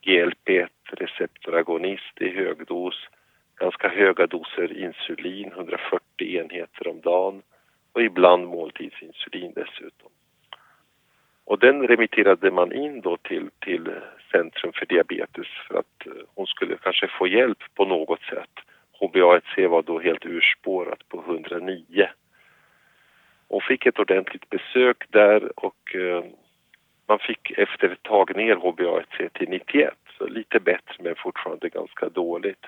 GLP-1 0.04 0.68
receptoragonist 0.84 2.20
i 2.20 2.28
högdos, 2.28 3.08
ganska 3.56 3.88
höga 3.88 4.26
doser 4.26 4.72
insulin, 4.72 5.52
140 5.52 6.00
enheter 6.18 6.88
om 6.88 7.00
dagen 7.00 7.42
och 7.92 8.02
ibland 8.02 8.46
måltidsinsulin 8.46 9.52
dessutom. 9.54 10.10
Och 11.44 11.58
den 11.58 11.86
remitterade 11.86 12.50
man 12.50 12.72
in 12.72 13.00
då 13.00 13.16
till, 13.16 13.50
till 13.58 13.90
Centrum 14.32 14.72
för 14.72 14.86
diabetes 14.86 15.46
för 15.68 15.78
att 15.78 16.06
eh, 16.06 16.12
hon 16.34 16.46
skulle 16.46 16.76
kanske 16.76 17.08
få 17.08 17.26
hjälp 17.26 17.58
på 17.74 17.84
något 17.84 18.22
sätt. 18.22 18.50
HbA1c 19.00 19.66
var 19.66 19.82
då 19.82 20.00
helt 20.00 20.26
urspårat 20.26 21.08
på 21.08 21.18
109. 21.18 22.08
Hon 23.48 23.60
fick 23.60 23.86
ett 23.86 23.98
ordentligt 23.98 24.50
besök 24.50 25.04
där 25.10 25.58
och 25.58 25.94
eh, 25.96 26.24
man 27.06 27.18
fick 27.18 27.50
efter 27.50 27.88
ett 27.88 28.02
tag 28.02 28.36
ner 28.36 28.56
HbA1c 28.56 29.28
till 29.28 29.48
91, 29.48 29.94
så 30.18 30.26
lite 30.26 30.60
bättre 30.60 30.94
men 30.98 31.14
fortfarande 31.16 31.68
ganska 31.68 32.08
dåligt. 32.08 32.66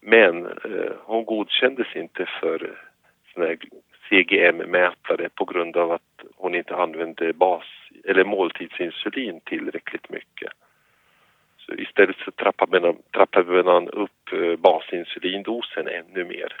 Men 0.00 0.46
eh, 0.46 0.92
hon 1.04 1.24
godkändes 1.24 1.96
inte 1.96 2.26
för 2.40 2.76
eh, 3.36 3.56
CGM-mätare 4.08 5.28
på 5.34 5.44
grund 5.44 5.76
av 5.76 5.92
att 5.92 6.24
hon 6.36 6.54
inte 6.54 6.76
använde 6.76 7.32
bas 7.32 7.64
eller 8.04 8.24
måltidsinsulin 8.24 9.40
tillräckligt 9.40 10.10
mycket. 10.10 10.52
Så 11.58 11.74
istället 11.74 12.16
så 12.16 12.30
trappade 12.30 12.80
man, 12.80 12.96
trappade 13.10 13.62
man 13.62 13.88
upp 13.88 14.32
eh, 14.32 14.56
basinsulindosen 14.56 15.88
ännu 15.88 16.24
mer. 16.24 16.56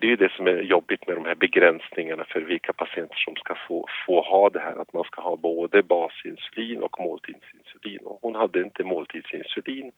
För 0.00 0.06
det 0.06 0.12
är 0.12 0.16
ju 0.16 0.28
det 0.28 0.32
som 0.36 0.46
är 0.46 0.62
jobbigt 0.62 1.06
med 1.06 1.16
de 1.16 1.24
här 1.24 1.34
begränsningarna 1.34 2.24
för 2.24 2.40
vilka 2.40 2.72
patienter 2.72 3.16
som 3.16 3.36
ska 3.36 3.54
få, 3.68 3.86
få 4.06 4.20
ha 4.20 4.50
det 4.50 4.60
här 4.60 4.76
att 4.76 4.92
man 4.92 5.04
ska 5.04 5.20
ha 5.20 5.36
både 5.36 5.82
basinsulin 5.82 6.82
och 6.82 7.00
måltidsinsulin. 7.00 7.98
Och 8.04 8.18
hon 8.22 8.34
hade 8.34 8.62
inte 8.62 8.84
måltidsinsulin 8.84 9.92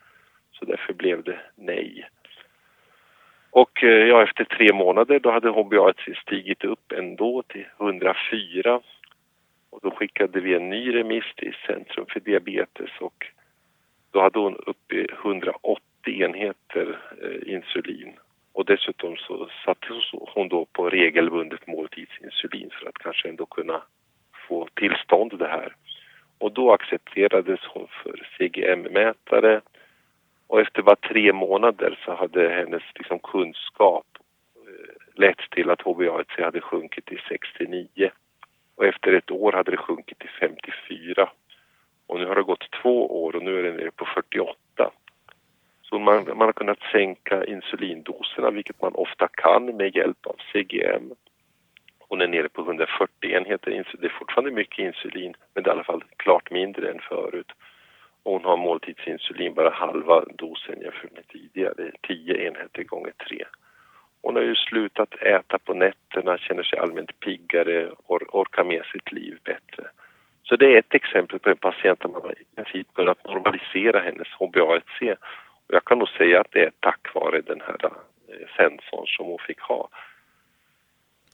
så 0.52 0.64
därför 0.64 0.92
blev 0.92 1.22
det 1.22 1.38
nej. 1.56 2.08
Och 3.50 3.84
eh, 3.84 4.06
ja, 4.06 4.22
efter 4.22 4.44
tre 4.44 4.72
månader 4.72 5.20
då 5.20 5.30
hade 5.30 5.48
HbA1c 5.48 6.14
stigit 6.22 6.64
upp 6.64 6.92
ändå 6.92 7.42
till 7.42 7.66
104 7.80 8.80
och 9.70 9.80
då 9.82 9.90
skickade 9.90 10.40
vi 10.40 10.54
en 10.54 10.70
ny 10.70 10.94
remiss 10.94 11.34
till 11.36 11.56
Centrum 11.66 12.06
för 12.08 12.20
diabetes 12.20 12.90
och 13.00 13.26
då 14.10 14.20
hade 14.20 14.38
hon 14.38 14.56
uppe 14.56 14.94
i 14.94 15.06
180 15.24 15.82
enheter 16.04 16.98
eh, 17.22 17.54
insulin 17.54 18.12
och 18.52 18.64
dessutom 18.64 19.16
så 19.16 19.48
satte 19.64 19.88
hon 20.10 20.48
då 20.48 20.64
på 20.64 20.90
regelbundet 20.90 21.66
måltidsinsulin 21.66 22.70
för 22.70 22.88
att 22.88 22.98
kanske 22.98 23.28
ändå 23.28 23.46
kunna 23.46 23.82
få 24.48 24.68
tillstånd 24.74 25.38
det 25.38 25.48
här. 25.48 25.76
Och 26.38 26.52
då 26.52 26.72
accepterades 26.72 27.60
hon 27.68 27.86
för 28.02 28.28
CGM-mätare 28.38 29.60
och 30.46 30.60
efter 30.60 30.82
bara 30.82 30.96
tre 30.96 31.32
månader 31.32 31.98
så 32.04 32.14
hade 32.14 32.48
hennes 32.48 32.82
liksom, 32.94 33.18
kunskap 33.18 34.06
eh, 34.56 35.20
lett 35.20 35.50
till 35.50 35.70
att 35.70 35.82
HbA1c 35.82 36.44
hade 36.44 36.60
sjunkit 36.60 37.04
till 37.04 37.20
69 37.28 38.10
och 38.76 38.84
efter 38.84 39.12
ett 39.12 39.30
år 39.30 39.52
hade 39.52 39.70
det 39.70 39.76
sjunkit 39.76 40.18
till 40.18 40.30
54. 40.40 41.30
Och 42.06 42.18
nu 42.18 42.26
har 42.26 42.34
det 42.34 42.42
gått 42.42 42.70
två 42.82 43.24
år 43.24 43.36
och 43.36 43.42
nu 43.42 43.58
är 43.58 43.62
det 43.62 43.72
nere 43.72 43.90
på 43.90 44.04
48. 44.14 44.90
Så 45.82 45.98
man, 45.98 46.24
man 46.24 46.48
har 46.48 46.52
kunnat 46.52 46.81
sänka 46.92 47.44
insulindoserna, 47.44 48.50
vilket 48.50 48.82
man 48.82 48.94
ofta 48.94 49.28
kan 49.28 49.76
med 49.76 49.96
hjälp 49.96 50.26
av 50.26 50.36
CGM. 50.52 51.12
Hon 51.98 52.20
är 52.20 52.28
nere 52.28 52.48
på 52.48 52.62
140 52.62 53.30
enheter 53.30 53.70
insulin. 53.70 54.00
Det 54.00 54.06
är 54.06 54.18
fortfarande 54.18 54.50
mycket 54.50 54.78
insulin, 54.78 55.34
men 55.54 55.64
det 55.64 55.70
är 55.70 55.74
i 55.74 55.76
alla 55.76 55.84
fall 55.84 56.04
klart 56.16 56.50
mindre 56.50 56.90
än 56.90 57.00
förut. 57.00 57.52
Och 58.22 58.32
hon 58.32 58.44
har 58.44 58.56
måltidsinsulin 58.56 59.54
bara 59.54 59.70
halva 59.70 60.24
dosen 60.24 60.80
jämfört 60.80 61.12
med 61.12 61.28
tidigare, 61.28 61.90
10 62.06 62.46
enheter 62.46 62.82
gånger 62.82 63.12
3. 63.28 63.44
Hon 64.22 64.36
har 64.36 64.42
ju 64.42 64.54
slutat 64.54 65.14
äta 65.14 65.58
på 65.58 65.74
nätterna, 65.74 66.38
känner 66.38 66.62
sig 66.62 66.78
allmänt 66.78 67.20
piggare 67.20 67.90
och 67.90 68.34
orkar 68.34 68.64
med 68.64 68.84
sitt 68.84 69.12
liv 69.12 69.38
bättre. 69.44 69.84
Så 70.42 70.56
det 70.56 70.74
är 70.74 70.78
ett 70.78 70.94
exempel 70.94 71.38
på 71.38 71.50
en 71.50 71.56
patient 71.56 72.00
där 72.00 72.08
man 72.08 72.30
i 72.30 72.56
princip 72.56 72.94
kunnat 72.94 73.24
normalisera 73.24 74.00
hennes 74.00 74.28
HbA1c. 74.28 75.16
Jag 75.72 75.84
kan 75.84 75.98
nog 75.98 76.08
säga 76.08 76.40
att 76.40 76.52
det 76.52 76.64
är 76.64 76.72
tack 76.80 77.14
vare 77.14 77.40
den 77.40 77.60
här 77.60 77.84
eh, 77.84 78.46
sensorn 78.56 79.06
som 79.06 79.26
hon 79.26 79.38
fick 79.38 79.60
ha. 79.60 79.88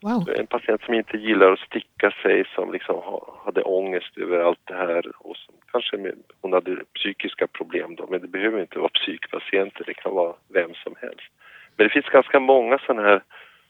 Wow. 0.02 0.30
En 0.36 0.46
patient 0.46 0.82
som 0.82 0.94
inte 0.94 1.16
gillar 1.16 1.52
att 1.52 1.58
sticka 1.58 2.10
sig, 2.22 2.44
som 2.54 2.72
liksom 2.72 3.20
hade 3.44 3.62
ångest 3.62 4.18
över 4.18 4.38
allt 4.38 4.60
det 4.64 4.74
här 4.74 5.02
och 5.18 5.36
som 5.36 5.54
kanske 5.72 5.96
med, 5.96 6.14
hon 6.40 6.52
hade 6.52 6.84
psykiska 6.94 7.46
problem 7.46 7.94
då, 7.96 8.06
men 8.10 8.20
det 8.20 8.28
behöver 8.28 8.60
inte 8.60 8.78
vara 8.78 8.88
psykpatienter, 8.88 9.84
det 9.86 9.94
kan 9.94 10.14
vara 10.14 10.34
vem 10.48 10.74
som 10.74 10.94
helst. 11.00 11.30
Men 11.76 11.86
det 11.86 11.92
finns 11.92 12.06
ganska 12.06 12.40
många 12.40 12.78
sådana 12.78 13.02
här 13.08 13.22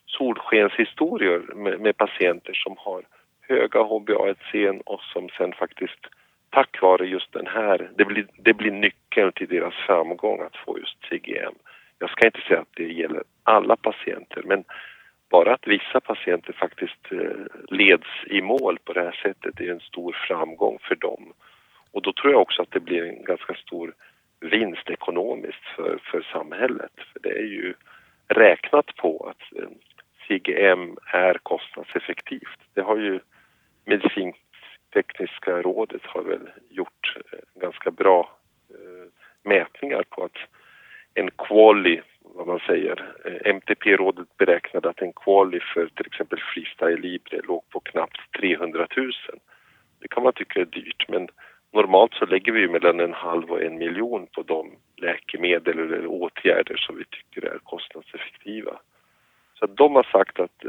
solskenshistorier 0.06 1.38
med, 1.54 1.80
med 1.80 1.96
patienter 1.96 2.54
som 2.54 2.74
har 2.78 3.02
höga 3.40 3.80
HbA1c 3.80 4.82
och 4.86 5.00
som 5.02 5.28
sen 5.28 5.52
faktiskt 5.52 6.06
tack 6.50 6.82
vare 6.82 7.06
just 7.06 7.32
den 7.32 7.46
här, 7.46 7.90
det 7.96 8.04
blir, 8.04 8.26
det 8.36 8.54
blir 8.54 8.70
nyckeln 8.70 9.32
till 9.32 9.48
deras 9.48 9.74
framgång 9.74 10.40
att 10.40 10.56
få 10.56 10.78
just 10.78 10.96
CGM. 11.08 11.54
Jag 11.98 12.10
ska 12.10 12.26
inte 12.26 12.40
säga 12.40 12.60
att 12.60 12.76
det 12.76 12.92
gäller 12.92 13.22
alla 13.42 13.76
patienter 13.76 14.42
men 14.44 14.64
bara 15.30 15.54
att 15.54 15.66
vissa 15.66 16.00
patienter 16.00 16.52
faktiskt 16.52 17.12
eh, 17.12 17.46
leds 17.68 18.08
i 18.26 18.42
mål 18.42 18.78
på 18.84 18.92
det 18.92 19.00
här 19.00 19.20
sättet 19.22 19.60
är 19.60 19.70
en 19.70 19.80
stor 19.80 20.16
framgång 20.28 20.78
för 20.82 20.94
dem. 20.94 21.32
Och 21.92 22.02
då 22.02 22.12
tror 22.12 22.32
jag 22.32 22.42
också 22.42 22.62
att 22.62 22.70
det 22.70 22.80
blir 22.80 23.02
en 23.02 23.24
ganska 23.24 23.54
stor 23.54 23.94
vinst 24.40 24.90
ekonomiskt 24.90 25.64
för, 25.76 25.98
för 26.02 26.22
samhället. 26.32 26.92
För 27.12 27.20
det 27.20 27.38
är 27.38 27.46
ju 27.46 27.74
räknat 28.28 28.96
på 28.96 29.30
att 29.30 29.58
eh, 29.58 29.68
CGM 30.28 30.96
är 31.12 31.34
kostnadseffektivt. 31.42 32.58
Det 32.74 32.82
har 32.82 32.96
ju 32.96 33.20
tekniska 34.92 35.62
rådet 35.62 36.02
har 36.04 36.22
väl 36.22 36.50
gjort 36.70 37.16
eh, 37.32 37.60
ganska 37.60 37.90
bra 37.90 38.38
eh, 38.70 39.08
mätningar 39.42 40.04
på 40.10 40.24
att 40.24 40.38
en 41.14 41.30
quali, 41.30 42.00
vad 42.22 42.46
man 42.46 42.60
säger, 42.66 43.12
eh, 43.24 43.50
MTP-rådet 43.54 44.36
beräknade 44.36 44.88
att 44.88 45.02
en 45.02 45.12
quali 45.12 45.60
för 45.60 45.86
till 45.86 46.06
exempel 46.06 46.38
Freestyle 46.38 47.00
Libre 47.00 47.40
låg 47.44 47.68
på 47.70 47.80
knappt 47.80 48.20
300 48.40 48.86
000. 48.96 49.12
Det 50.00 50.08
kan 50.08 50.22
man 50.22 50.32
tycka 50.32 50.60
är 50.60 50.64
dyrt 50.64 51.08
men 51.08 51.28
normalt 51.72 52.14
så 52.14 52.26
lägger 52.26 52.52
vi 52.52 52.68
mellan 52.68 53.00
en 53.00 53.12
halv 53.12 53.50
och 53.50 53.62
en 53.62 53.78
miljon 53.78 54.26
på 54.26 54.42
de 54.42 54.70
läkemedel 54.96 55.78
eller 55.78 56.06
åtgärder 56.06 56.76
som 56.76 56.96
vi 56.96 57.04
tycker 57.04 57.48
är 57.48 57.58
kostnadseffektiva. 57.58 58.78
Så 59.54 59.66
de 59.66 59.94
har 59.94 60.02
sagt 60.12 60.40
att 60.40 60.64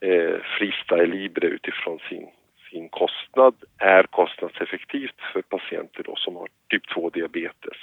eh, 0.00 0.36
Freestyle 0.58 1.10
Libre 1.10 1.46
utifrån 1.46 1.98
sin, 2.08 2.28
sin 2.70 2.88
kostnad 2.88 3.54
är 3.78 4.02
kostnadseffektivt 4.02 5.18
för 5.32 5.42
patienter 5.42 6.02
då 6.02 6.16
som 6.16 6.36
har 6.36 6.48
typ 6.70 6.84
2-diabetes 6.96 7.78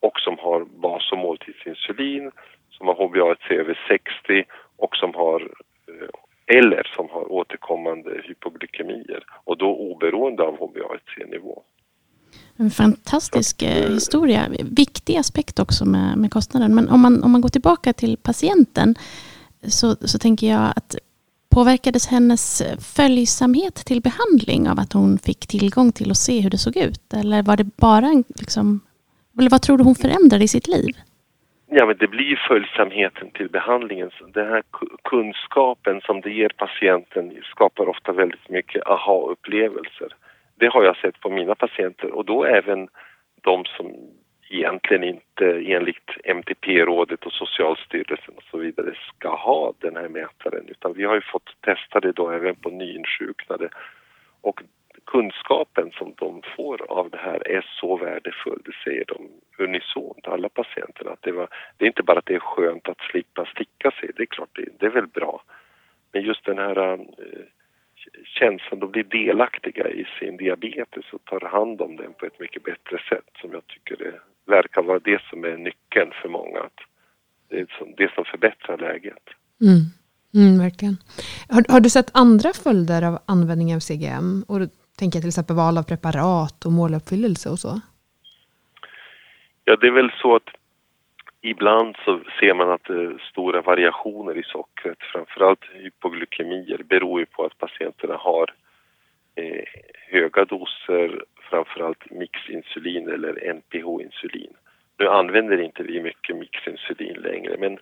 och 0.00 0.20
som 0.20 0.38
har 0.38 0.64
bas 0.64 1.12
och 1.12 1.18
måltidsinsulin, 1.18 2.30
som 2.70 2.86
har 2.86 2.94
HbA1c 2.94 3.52
över 3.52 3.78
60 3.88 4.44
och 4.76 4.96
som 4.96 5.14
har 5.14 5.40
eh, 5.88 6.56
eller 6.58 6.92
som 6.96 7.08
har 7.10 7.32
återkommande 7.32 8.22
hypoglykemier 8.24 9.22
och 9.44 9.58
då 9.58 9.76
oberoende 9.76 10.42
av 10.42 10.58
HbA1c-nivå. 10.58 11.62
En 12.56 12.70
fantastisk 12.70 13.62
att, 13.62 13.68
eh, 13.68 13.92
historia. 13.94 14.48
Viktig 14.64 15.16
aspekt 15.16 15.58
också 15.58 15.84
med, 15.84 16.18
med 16.18 16.30
kostnaden. 16.30 16.74
Men 16.74 16.88
om 16.88 17.00
man, 17.00 17.22
om 17.22 17.30
man 17.30 17.40
går 17.40 17.48
tillbaka 17.48 17.92
till 17.92 18.16
patienten 18.16 18.94
så, 19.62 19.96
så 19.96 20.18
tänker 20.18 20.46
jag 20.46 20.72
att 20.76 20.96
påverkades 21.54 22.06
hennes 22.10 22.60
eh, 22.60 22.78
följsamhet 22.96 23.74
till 23.74 24.00
behandling 24.02 24.68
av 24.68 24.78
att 24.78 24.92
hon 24.92 25.18
fick 25.18 25.46
tillgång 25.46 25.92
till 25.92 26.10
att 26.10 26.16
se 26.16 26.40
hur 26.40 26.50
det 26.50 26.58
såg 26.58 26.76
ut? 26.76 27.14
Eller 27.20 27.42
var 27.42 27.56
det 27.56 27.76
bara 27.76 28.06
en, 28.06 28.24
liksom, 28.40 28.80
eller 29.38 29.50
vad 29.50 29.62
tror 29.62 29.78
du 29.78 29.84
hon 29.84 29.94
förändrade 29.94 30.44
i 30.44 30.48
sitt 30.48 30.68
liv? 30.68 30.94
Ja, 31.72 31.86
men 31.86 31.96
det 31.96 32.08
blir 32.08 32.36
följsamheten 32.48 33.30
till 33.30 33.48
behandlingen. 33.48 34.10
Den 34.34 34.46
här 34.46 34.62
kunskapen 35.04 36.00
som 36.00 36.20
det 36.20 36.30
ger 36.30 36.48
patienten 36.48 37.32
skapar 37.44 37.88
ofta 37.88 38.12
väldigt 38.12 38.48
mycket 38.48 38.86
aha-upplevelser. 38.86 40.10
Det 40.58 40.66
har 40.66 40.84
jag 40.84 40.96
sett 40.96 41.20
på 41.20 41.30
mina 41.30 41.54
patienter 41.54 42.10
och 42.10 42.24
då 42.24 42.44
även 42.44 42.88
de 43.42 43.64
som 43.64 43.86
egentligen 44.50 45.04
inte 45.04 45.46
enligt 45.66 46.10
MTP-rådet 46.24 47.26
och 47.26 47.32
Socialstyrelsen 47.32 48.34
och 48.36 48.42
så 48.50 48.58
vidare 48.58 48.94
ska 49.08 49.36
ha 49.36 49.72
den 49.78 49.96
här 49.96 50.08
mätaren 50.08 50.68
utan 50.68 50.92
vi 50.92 51.04
har 51.04 51.14
ju 51.14 51.20
fått 51.20 51.56
testa 51.60 52.00
det 52.00 52.12
då 52.12 52.30
även 52.30 52.54
på 52.54 52.70
nyinsjuknade 52.70 53.68
och 54.40 54.62
kunskapen 55.04 55.90
som 55.90 56.14
de 56.16 56.42
får 56.56 56.82
av 56.88 57.10
det 57.10 57.18
här 57.18 57.48
är 57.48 57.66
så 57.80 57.96
värdefull, 57.96 58.62
det 58.64 58.72
säger 58.84 59.04
de 59.04 59.28
unisont, 59.64 60.28
alla 60.28 60.48
patienterna. 60.48 61.10
Att 61.10 61.22
det, 61.22 61.32
var, 61.32 61.48
det 61.76 61.84
är 61.84 61.86
inte 61.86 62.02
bara 62.02 62.18
att 62.18 62.26
det 62.26 62.34
är 62.34 62.38
skönt 62.38 62.88
att 62.88 63.00
slippa 63.00 63.46
sticka 63.46 63.90
sig, 63.90 64.10
det 64.16 64.22
är 64.22 64.26
klart 64.26 64.48
det, 64.52 64.68
det 64.78 64.86
är 64.86 64.90
väl 64.90 65.06
bra. 65.06 65.42
Men 66.12 66.22
just 66.22 66.44
den 66.44 66.58
här 66.58 66.78
äh, 66.78 66.98
känslan 68.24 68.82
att 68.82 68.92
bli 68.92 69.02
delaktiga 69.02 69.88
i 69.88 70.06
sin 70.18 70.36
diabetes 70.36 71.12
och 71.12 71.24
tar 71.24 71.40
hand 71.40 71.80
om 71.80 71.96
den 71.96 72.12
på 72.12 72.26
ett 72.26 72.40
mycket 72.40 72.62
bättre 72.62 72.98
sätt 73.08 73.30
som 73.40 73.52
jag 73.52 73.66
tycker 73.66 74.02
är 74.02 74.20
verkar 74.46 74.82
vara 74.82 74.98
det 74.98 75.20
som 75.30 75.44
är 75.44 75.56
nyckeln 75.56 76.10
för 76.22 76.28
många. 76.28 76.60
Att 76.60 76.80
det, 77.48 77.60
är 77.60 77.66
som, 77.78 77.94
det 77.96 78.14
som 78.14 78.24
förbättrar 78.24 78.78
läget. 78.78 79.24
Mm. 79.60 79.80
Mm, 80.34 80.58
verkligen. 80.58 80.96
Har, 81.48 81.72
har, 81.72 81.80
du 81.80 81.90
sett 81.90 82.10
andra 82.14 82.52
följder 82.64 83.02
av 83.02 83.18
användningen 83.26 83.76
av 83.76 83.80
CGM? 83.80 84.44
Och 84.48 84.60
då 84.60 84.66
tänker 84.98 85.16
jag 85.16 85.22
till 85.22 85.28
exempel 85.28 85.56
val 85.56 85.78
av 85.78 85.82
preparat 85.82 86.64
och 86.66 86.72
måluppfyllelse 86.72 87.48
och 87.50 87.58
så. 87.58 87.80
Ja, 89.64 89.76
det 89.76 89.86
är 89.86 89.92
väl 89.92 90.12
så 90.22 90.36
att 90.36 90.48
ibland 91.40 91.96
så 92.04 92.20
ser 92.40 92.54
man 92.54 92.70
att 92.70 92.84
det 92.84 93.02
är 93.02 93.22
stora 93.30 93.62
variationer 93.62 94.38
i 94.38 94.42
sockret. 94.42 94.98
Framförallt 95.12 95.64
hypoglykemier 95.72 96.82
beror 96.82 97.20
ju 97.20 97.26
på 97.26 97.44
att 97.44 97.58
patienterna 97.58 98.16
har 98.16 98.54
eh, 99.34 99.64
höga 100.10 100.44
doser, 100.44 101.24
framförallt 101.50 102.10
mixinsulin 102.10 103.08
eller 103.08 103.52
NPH-insulin. 103.54 104.52
Nu 104.98 105.08
använder 105.08 105.60
inte 105.60 105.82
vi 105.82 106.02
mycket 106.02 106.36
mixinsulin 106.36 107.16
längre 107.22 107.56
men 107.58 107.78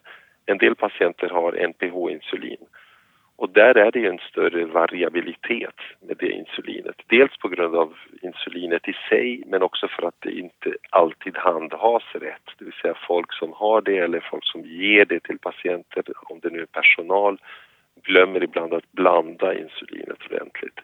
en 0.47 0.59
del 0.59 0.75
patienter 0.75 1.29
har 1.29 1.53
NPH-insulin 1.53 2.67
och 3.39 3.51
där 3.51 3.79
är 3.79 3.91
det 3.91 4.07
en 4.07 4.19
större 4.19 4.65
variabilitet 4.65 5.81
med 6.01 6.17
det 6.17 6.31
insulinet. 6.31 6.97
Dels 7.07 7.37
på 7.39 7.49
grund 7.49 7.77
av 7.77 7.95
insulinet 8.23 8.89
i 8.89 8.93
sig 9.09 9.43
men 9.47 9.63
också 9.63 9.89
för 9.89 10.03
att 10.09 10.21
det 10.21 10.31
inte 10.31 10.75
alltid 10.91 11.37
handhas 11.37 12.03
rätt. 12.13 12.47
Det 12.59 12.65
vill 12.65 12.81
säga 12.83 12.95
folk 13.07 13.33
som 13.33 13.53
har 13.53 13.81
det 13.81 13.99
eller 13.99 14.21
folk 14.31 14.47
som 14.47 14.61
ger 14.65 15.05
det 15.05 15.21
till 15.21 15.39
patienter, 15.39 16.03
om 16.23 16.41
det 16.41 16.51
nu 16.51 16.61
är 16.61 16.67
personal, 16.67 17.39
glömmer 18.03 18.43
ibland 18.43 18.75
att 18.75 18.93
blanda 18.93 19.55
insulinet 19.55 20.19
ordentligt. 20.31 20.81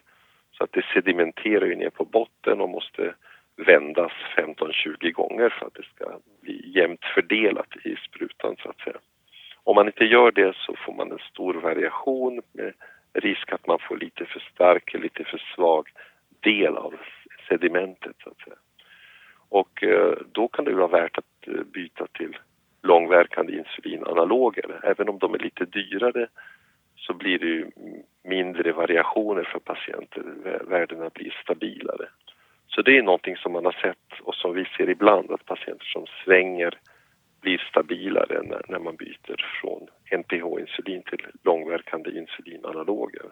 Så 0.57 0.63
att 0.63 0.71
det 0.71 0.85
sedimenterar 0.93 1.65
ju 1.65 1.75
ner 1.75 1.89
på 1.89 2.05
botten 2.05 2.61
och 2.61 2.69
måste 2.69 3.13
vändas 3.55 4.11
15-20 4.37 5.11
gånger 5.11 5.49
för 5.49 5.65
att 5.65 5.73
det 5.73 5.85
ska 5.95 6.19
bli 6.41 6.71
jämnt 6.75 7.05
fördelat 7.15 7.75
i 7.83 7.95
sprutan 7.95 8.55
så 8.59 8.69
att 8.69 8.79
säga. 8.79 8.97
Om 9.63 9.75
man 9.75 9.87
inte 9.87 10.05
gör 10.05 10.31
det 10.31 10.55
så 10.55 10.75
får 10.85 10.93
man 10.93 11.11
en 11.11 11.19
stor 11.31 11.53
variation 11.53 12.41
med 12.51 12.73
risk 13.13 13.51
att 13.51 13.67
man 13.67 13.79
får 13.79 13.97
lite 13.97 14.25
för 14.25 14.39
stark 14.39 14.93
eller 14.93 15.03
lite 15.03 15.23
för 15.23 15.41
svag 15.55 15.89
del 16.39 16.77
av 16.77 16.93
sedimentet 17.49 18.15
så 18.23 18.29
att 18.29 18.39
säga. 18.39 18.55
Och 19.49 19.83
eh, 19.83 20.13
då 20.31 20.47
kan 20.47 20.65
det 20.65 20.73
vara 20.73 20.87
värt 20.87 21.17
att 21.17 21.47
eh, 21.47 21.63
byta 21.73 22.07
till 22.07 22.37
långverkande 22.83 23.57
insulinanaloger. 23.57 24.79
Även 24.83 25.09
om 25.09 25.19
de 25.19 25.33
är 25.33 25.39
lite 25.39 25.65
dyrare 25.65 26.27
så 27.07 27.13
blir 27.13 27.39
det 27.39 27.45
ju 27.45 27.71
mindre 28.23 28.71
variationer 28.71 29.43
för 29.51 29.59
patienter. 29.59 30.21
Värdena 30.69 31.09
blir 31.09 31.39
stabilare. 31.43 32.07
Så 32.67 32.81
det 32.81 32.97
är 32.97 33.03
någonting 33.03 33.37
som 33.37 33.51
man 33.51 33.65
har 33.65 33.77
sett 33.85 34.21
och 34.21 34.35
som 34.35 34.53
vi 34.53 34.65
ser 34.77 34.89
ibland 34.89 35.31
att 35.31 35.45
patienter 35.45 35.85
som 35.85 36.05
svänger 36.23 36.79
blir 37.41 37.57
stabilare 37.69 38.41
när, 38.43 38.61
när 38.69 38.79
man 38.79 38.95
byter 38.95 39.37
från 39.61 39.81
NPH-insulin 40.19 41.01
till 41.09 41.27
långverkande 41.43 42.09
insulinanaloger. 42.19 43.25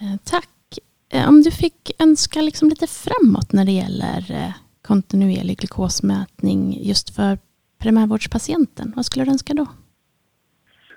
Eh, 0.00 0.16
tack. 0.24 0.78
Eh, 1.12 1.28
om 1.28 1.42
du 1.42 1.50
fick 1.50 1.90
önska 1.98 2.40
liksom 2.40 2.68
lite 2.68 2.86
framåt 2.86 3.52
när 3.52 3.64
det 3.64 3.72
gäller 3.72 4.22
eh, 4.30 4.54
kontinuerlig 4.82 5.58
glukosmätning 5.58 6.76
just 6.82 7.16
för 7.16 7.38
primärvårdspatienten, 7.78 8.92
vad 8.96 9.06
skulle 9.06 9.24
du 9.24 9.30
önska 9.30 9.54
då? 9.54 9.66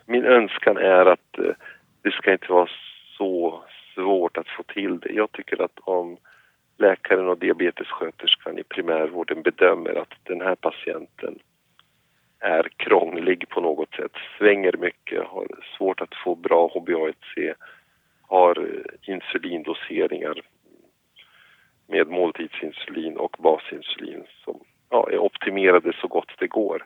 Min 0.05 0.25
önskan 0.25 0.77
är 0.77 1.05
att 1.05 1.37
eh, 1.37 1.55
det 2.01 2.11
ska 2.11 2.31
inte 2.31 2.51
vara 2.51 2.69
så 3.17 3.63
svårt 3.95 4.37
att 4.37 4.47
få 4.47 4.63
till 4.63 4.99
det. 4.99 5.13
Jag 5.13 5.31
tycker 5.31 5.61
att 5.61 5.79
om 5.79 6.17
läkaren 6.77 7.27
och 7.27 7.37
diabetessköterskan 7.37 8.57
i 8.57 8.63
primärvården 8.63 9.41
bedömer 9.41 9.95
att 9.95 10.13
den 10.23 10.41
här 10.41 10.55
patienten 10.55 11.39
är 12.39 12.69
krånglig 12.77 13.49
på 13.49 13.61
något 13.61 13.95
sätt, 13.95 14.11
svänger 14.37 14.77
mycket, 14.77 15.23
har 15.23 15.47
svårt 15.77 16.01
att 16.01 16.15
få 16.23 16.35
bra 16.35 16.67
HbA1c, 16.67 17.53
har 18.21 18.59
eh, 18.59 19.13
insulindoseringar 19.13 20.41
med 21.87 22.07
måltidsinsulin 22.07 23.17
och 23.17 23.35
basinsulin 23.39 24.23
som 24.43 24.59
ja, 24.89 25.09
är 25.11 25.17
optimerade 25.17 25.93
så 26.01 26.07
gott 26.07 26.31
det 26.39 26.47
går. 26.47 26.85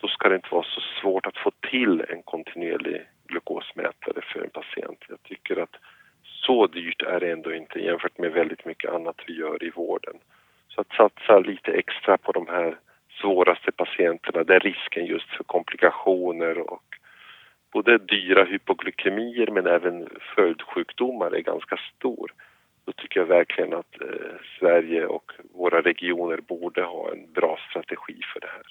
Då 0.00 0.08
ska 0.08 0.28
det 0.28 0.34
inte 0.34 0.54
vara 0.54 0.66
så 0.66 0.80
svårt 1.00 1.26
att 1.26 1.38
få 1.38 1.50
till 1.70 2.04
en 2.08 2.22
kontinuerlig 2.22 3.06
glukosmätare 3.28 4.20
för 4.32 4.40
en 4.44 4.50
patient. 4.50 5.04
Jag 5.08 5.22
tycker 5.22 5.56
att 5.56 5.76
så 6.22 6.66
dyrt 6.66 7.02
är 7.02 7.20
det 7.20 7.32
ändå 7.32 7.54
inte 7.54 7.78
jämfört 7.78 8.18
med 8.18 8.32
väldigt 8.32 8.64
mycket 8.64 8.90
annat 8.90 9.20
vi 9.26 9.34
gör 9.36 9.64
i 9.64 9.70
vården. 9.70 10.16
Så 10.68 10.80
att 10.80 10.92
satsa 10.92 11.38
lite 11.38 11.72
extra 11.72 12.18
på 12.18 12.32
de 12.32 12.46
här 12.46 12.76
svåraste 13.20 13.72
patienterna 13.72 14.44
där 14.44 14.60
risken 14.60 15.06
just 15.06 15.30
för 15.30 15.44
komplikationer 15.44 16.58
och 16.58 16.82
både 17.72 17.98
dyra 17.98 18.44
hypoglykemier 18.44 19.50
men 19.50 19.66
även 19.66 20.08
för 20.34 20.54
är 21.34 21.40
ganska 21.40 21.76
stor. 21.76 22.32
Då 22.84 22.92
tycker 22.92 23.20
jag 23.20 23.26
verkligen 23.26 23.72
att 23.72 24.00
eh, 24.00 24.36
Sverige 24.58 25.06
och 25.06 25.32
våra 25.54 25.80
regioner 25.80 26.40
borde 26.40 26.82
ha 26.82 27.12
en 27.12 27.32
bra 27.32 27.58
strategi 27.70 28.20
för 28.32 28.40
det 28.40 28.46
här. 28.46 28.62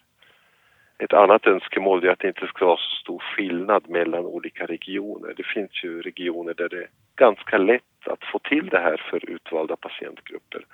Ett 0.98 1.14
annat 1.14 1.48
önskemål 1.48 2.04
är 2.04 2.10
att 2.10 2.15
det 2.26 2.30
inte 2.30 2.48
ska 2.48 2.66
vara 2.66 2.78
så 2.78 2.96
stor 2.96 3.20
skillnad 3.20 3.90
mellan 3.90 4.26
olika 4.26 4.66
regioner. 4.66 5.34
Det 5.38 5.46
finns 5.46 5.84
ju 5.84 6.02
regioner 6.02 6.54
där 6.54 6.70
det 6.70 6.78
är 6.78 6.90
ganska 7.16 7.58
lätt 7.58 8.08
att 8.08 8.24
få 8.32 8.40
till 8.40 8.70
det 8.70 8.80
här 8.80 8.98
för 9.10 9.30
utvalda 9.30 9.76
patientgrupper 9.76 10.66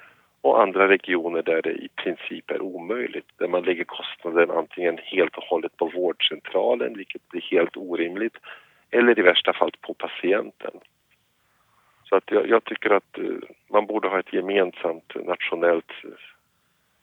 och 0.42 0.62
andra 0.62 0.88
regioner 0.88 1.42
där 1.42 1.62
det 1.62 1.72
i 1.72 1.90
princip 1.96 2.52
är 2.52 2.62
omöjligt, 2.62 3.28
där 3.38 3.48
man 3.48 3.64
lägger 3.64 3.84
kostnaden 3.84 4.52
antingen 4.52 4.98
helt 5.04 5.38
och 5.38 5.44
hållet 5.44 5.78
på 5.78 5.86
vårdcentralen, 5.86 6.98
vilket 6.98 7.30
blir 7.30 7.42
helt 7.42 7.78
orimligt, 7.78 8.38
eller 8.92 9.20
i 9.20 9.22
värsta 9.22 9.54
fall 9.54 9.72
på 9.82 9.94
patienten. 9.94 10.72
Så 12.04 12.16
att 12.16 12.32
jag, 12.32 12.50
jag 12.50 12.64
tycker 12.64 12.90
att 12.90 13.18
eh, 13.18 13.50
man 13.70 13.86
borde 13.86 14.08
ha 14.08 14.20
ett 14.20 14.34
gemensamt 14.34 15.16
eh, 15.16 15.22
nationellt 15.22 15.92
eh, 16.04 16.10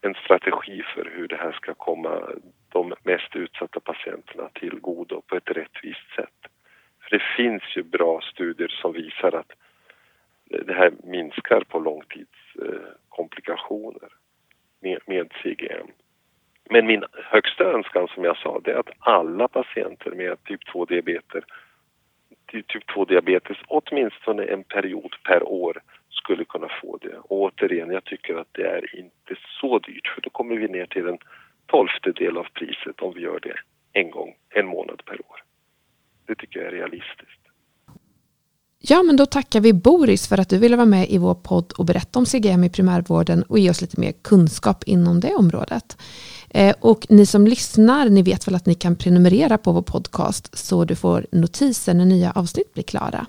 en 0.00 0.14
strategi 0.14 0.82
för 0.94 1.11
hur 1.14 1.28
det 1.28 1.37
här 1.37 1.52
ska 1.52 1.74
komma 1.74 2.20
de 2.68 2.94
mest 3.02 3.37
utsatta 3.37 3.81
patienterna 3.81 4.48
till 4.54 4.81
godo 4.81 5.22
på 5.26 5.37
ett 5.37 5.50
rättvist 5.50 6.14
sätt. 6.16 6.46
För 7.02 7.11
det 7.11 7.22
finns 7.37 7.62
ju 7.76 7.83
bra 7.83 8.20
studier 8.20 8.68
som 8.68 8.92
visar 8.92 9.33
att 9.33 9.52
det 10.44 10.74
här 10.74 10.92
minskar 11.04 11.61
på 11.61 11.78
långtidskomplikationer 11.78 14.09
med, 14.81 14.98
med 15.07 15.33
CGM. 15.42 15.87
Men 16.70 16.87
min 16.87 17.04
högsta 17.12 17.64
önskan 17.64 18.09
som 18.09 18.24
jag 18.24 18.37
sa 18.37 18.61
det 18.64 18.72
är 18.72 18.78
att 18.78 18.90
alla 18.98 19.48
patienter 19.48 20.11
med 20.11 20.44
typ 20.44 20.68
2-diabetes 20.68 21.44
typ 22.48 22.90
2-diabetes 22.90 23.57
åtminstone 23.66 24.44
en 24.44 24.64
period 24.64 25.14
per 25.24 25.48
år 25.48 25.83
skulle 26.11 26.44
kunna 26.44 26.68
få 26.83 26.96
det. 26.96 27.18
Och 27.18 27.42
återigen, 27.42 27.90
jag 27.90 28.04
tycker 28.04 28.35
att 28.35 28.48
det 28.52 28.66
är 28.66 28.98
inte 28.98 29.35
så 29.61 29.78
dyrt 29.78 30.09
för 30.09 30.20
då 30.20 30.31
kommer 30.31 30.57
vi 30.57 30.68
ner 30.68 30.87
till 30.87 31.07
en 31.07 31.18
tolftedel 31.68 32.37
av 32.37 32.46
priset 32.59 33.00
om 33.00 33.12
vi 33.14 33.20
gör 33.20 33.40
det 33.40 33.57
en 34.00 34.11
gång, 34.11 34.31
en 34.54 34.66
månad 34.66 35.02
per 35.04 35.18
år. 35.31 35.38
Det 36.26 36.35
tycker 36.35 36.59
jag 36.59 36.68
är 36.68 36.72
realistiskt. 36.72 37.38
Ja, 38.81 39.02
men 39.02 39.16
då 39.16 39.26
tackar 39.26 39.61
vi 39.61 39.72
Boris 39.72 40.28
för 40.28 40.40
att 40.40 40.48
du 40.48 40.59
ville 40.59 40.76
vara 40.76 40.87
med 40.87 41.11
i 41.11 41.18
vår 41.18 41.35
podd 41.35 41.72
och 41.72 41.85
berätta 41.85 42.18
om 42.18 42.26
CGM 42.26 42.64
i 42.64 42.70
primärvården 42.70 43.42
och 43.42 43.59
ge 43.59 43.70
oss 43.70 43.81
lite 43.81 44.00
mer 44.00 44.12
kunskap 44.12 44.85
inom 44.85 45.20
det 45.20 45.35
området. 45.35 45.98
Eh, 46.50 46.76
och 46.81 47.07
ni 47.09 47.26
som 47.26 47.46
lyssnar, 47.46 48.09
ni 48.09 48.22
vet 48.22 48.48
väl 48.48 48.54
att 48.54 48.66
ni 48.66 48.74
kan 48.74 48.96
prenumerera 48.96 49.59
på 49.59 49.72
vår 49.72 49.83
podcast 49.83 50.59
så 50.59 50.85
du 50.85 50.96
får 50.96 51.26
notiser 51.33 51.94
när 51.94 52.04
nya 52.04 52.33
avsnitt 52.33 52.74
blir 52.74 52.85
klara. 52.85 53.26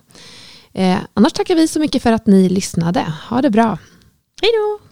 Eh, 0.74 0.98
annars 1.14 1.34
tackar 1.34 1.56
vi 1.56 1.68
så 1.68 1.80
mycket 1.80 2.04
för 2.04 2.12
att 2.12 2.28
ni 2.28 2.50
lyssnade. 2.50 3.14
Ha 3.30 3.42
det 3.42 3.50
bra. 3.50 3.78
Hej 4.42 4.52
då! 4.54 4.89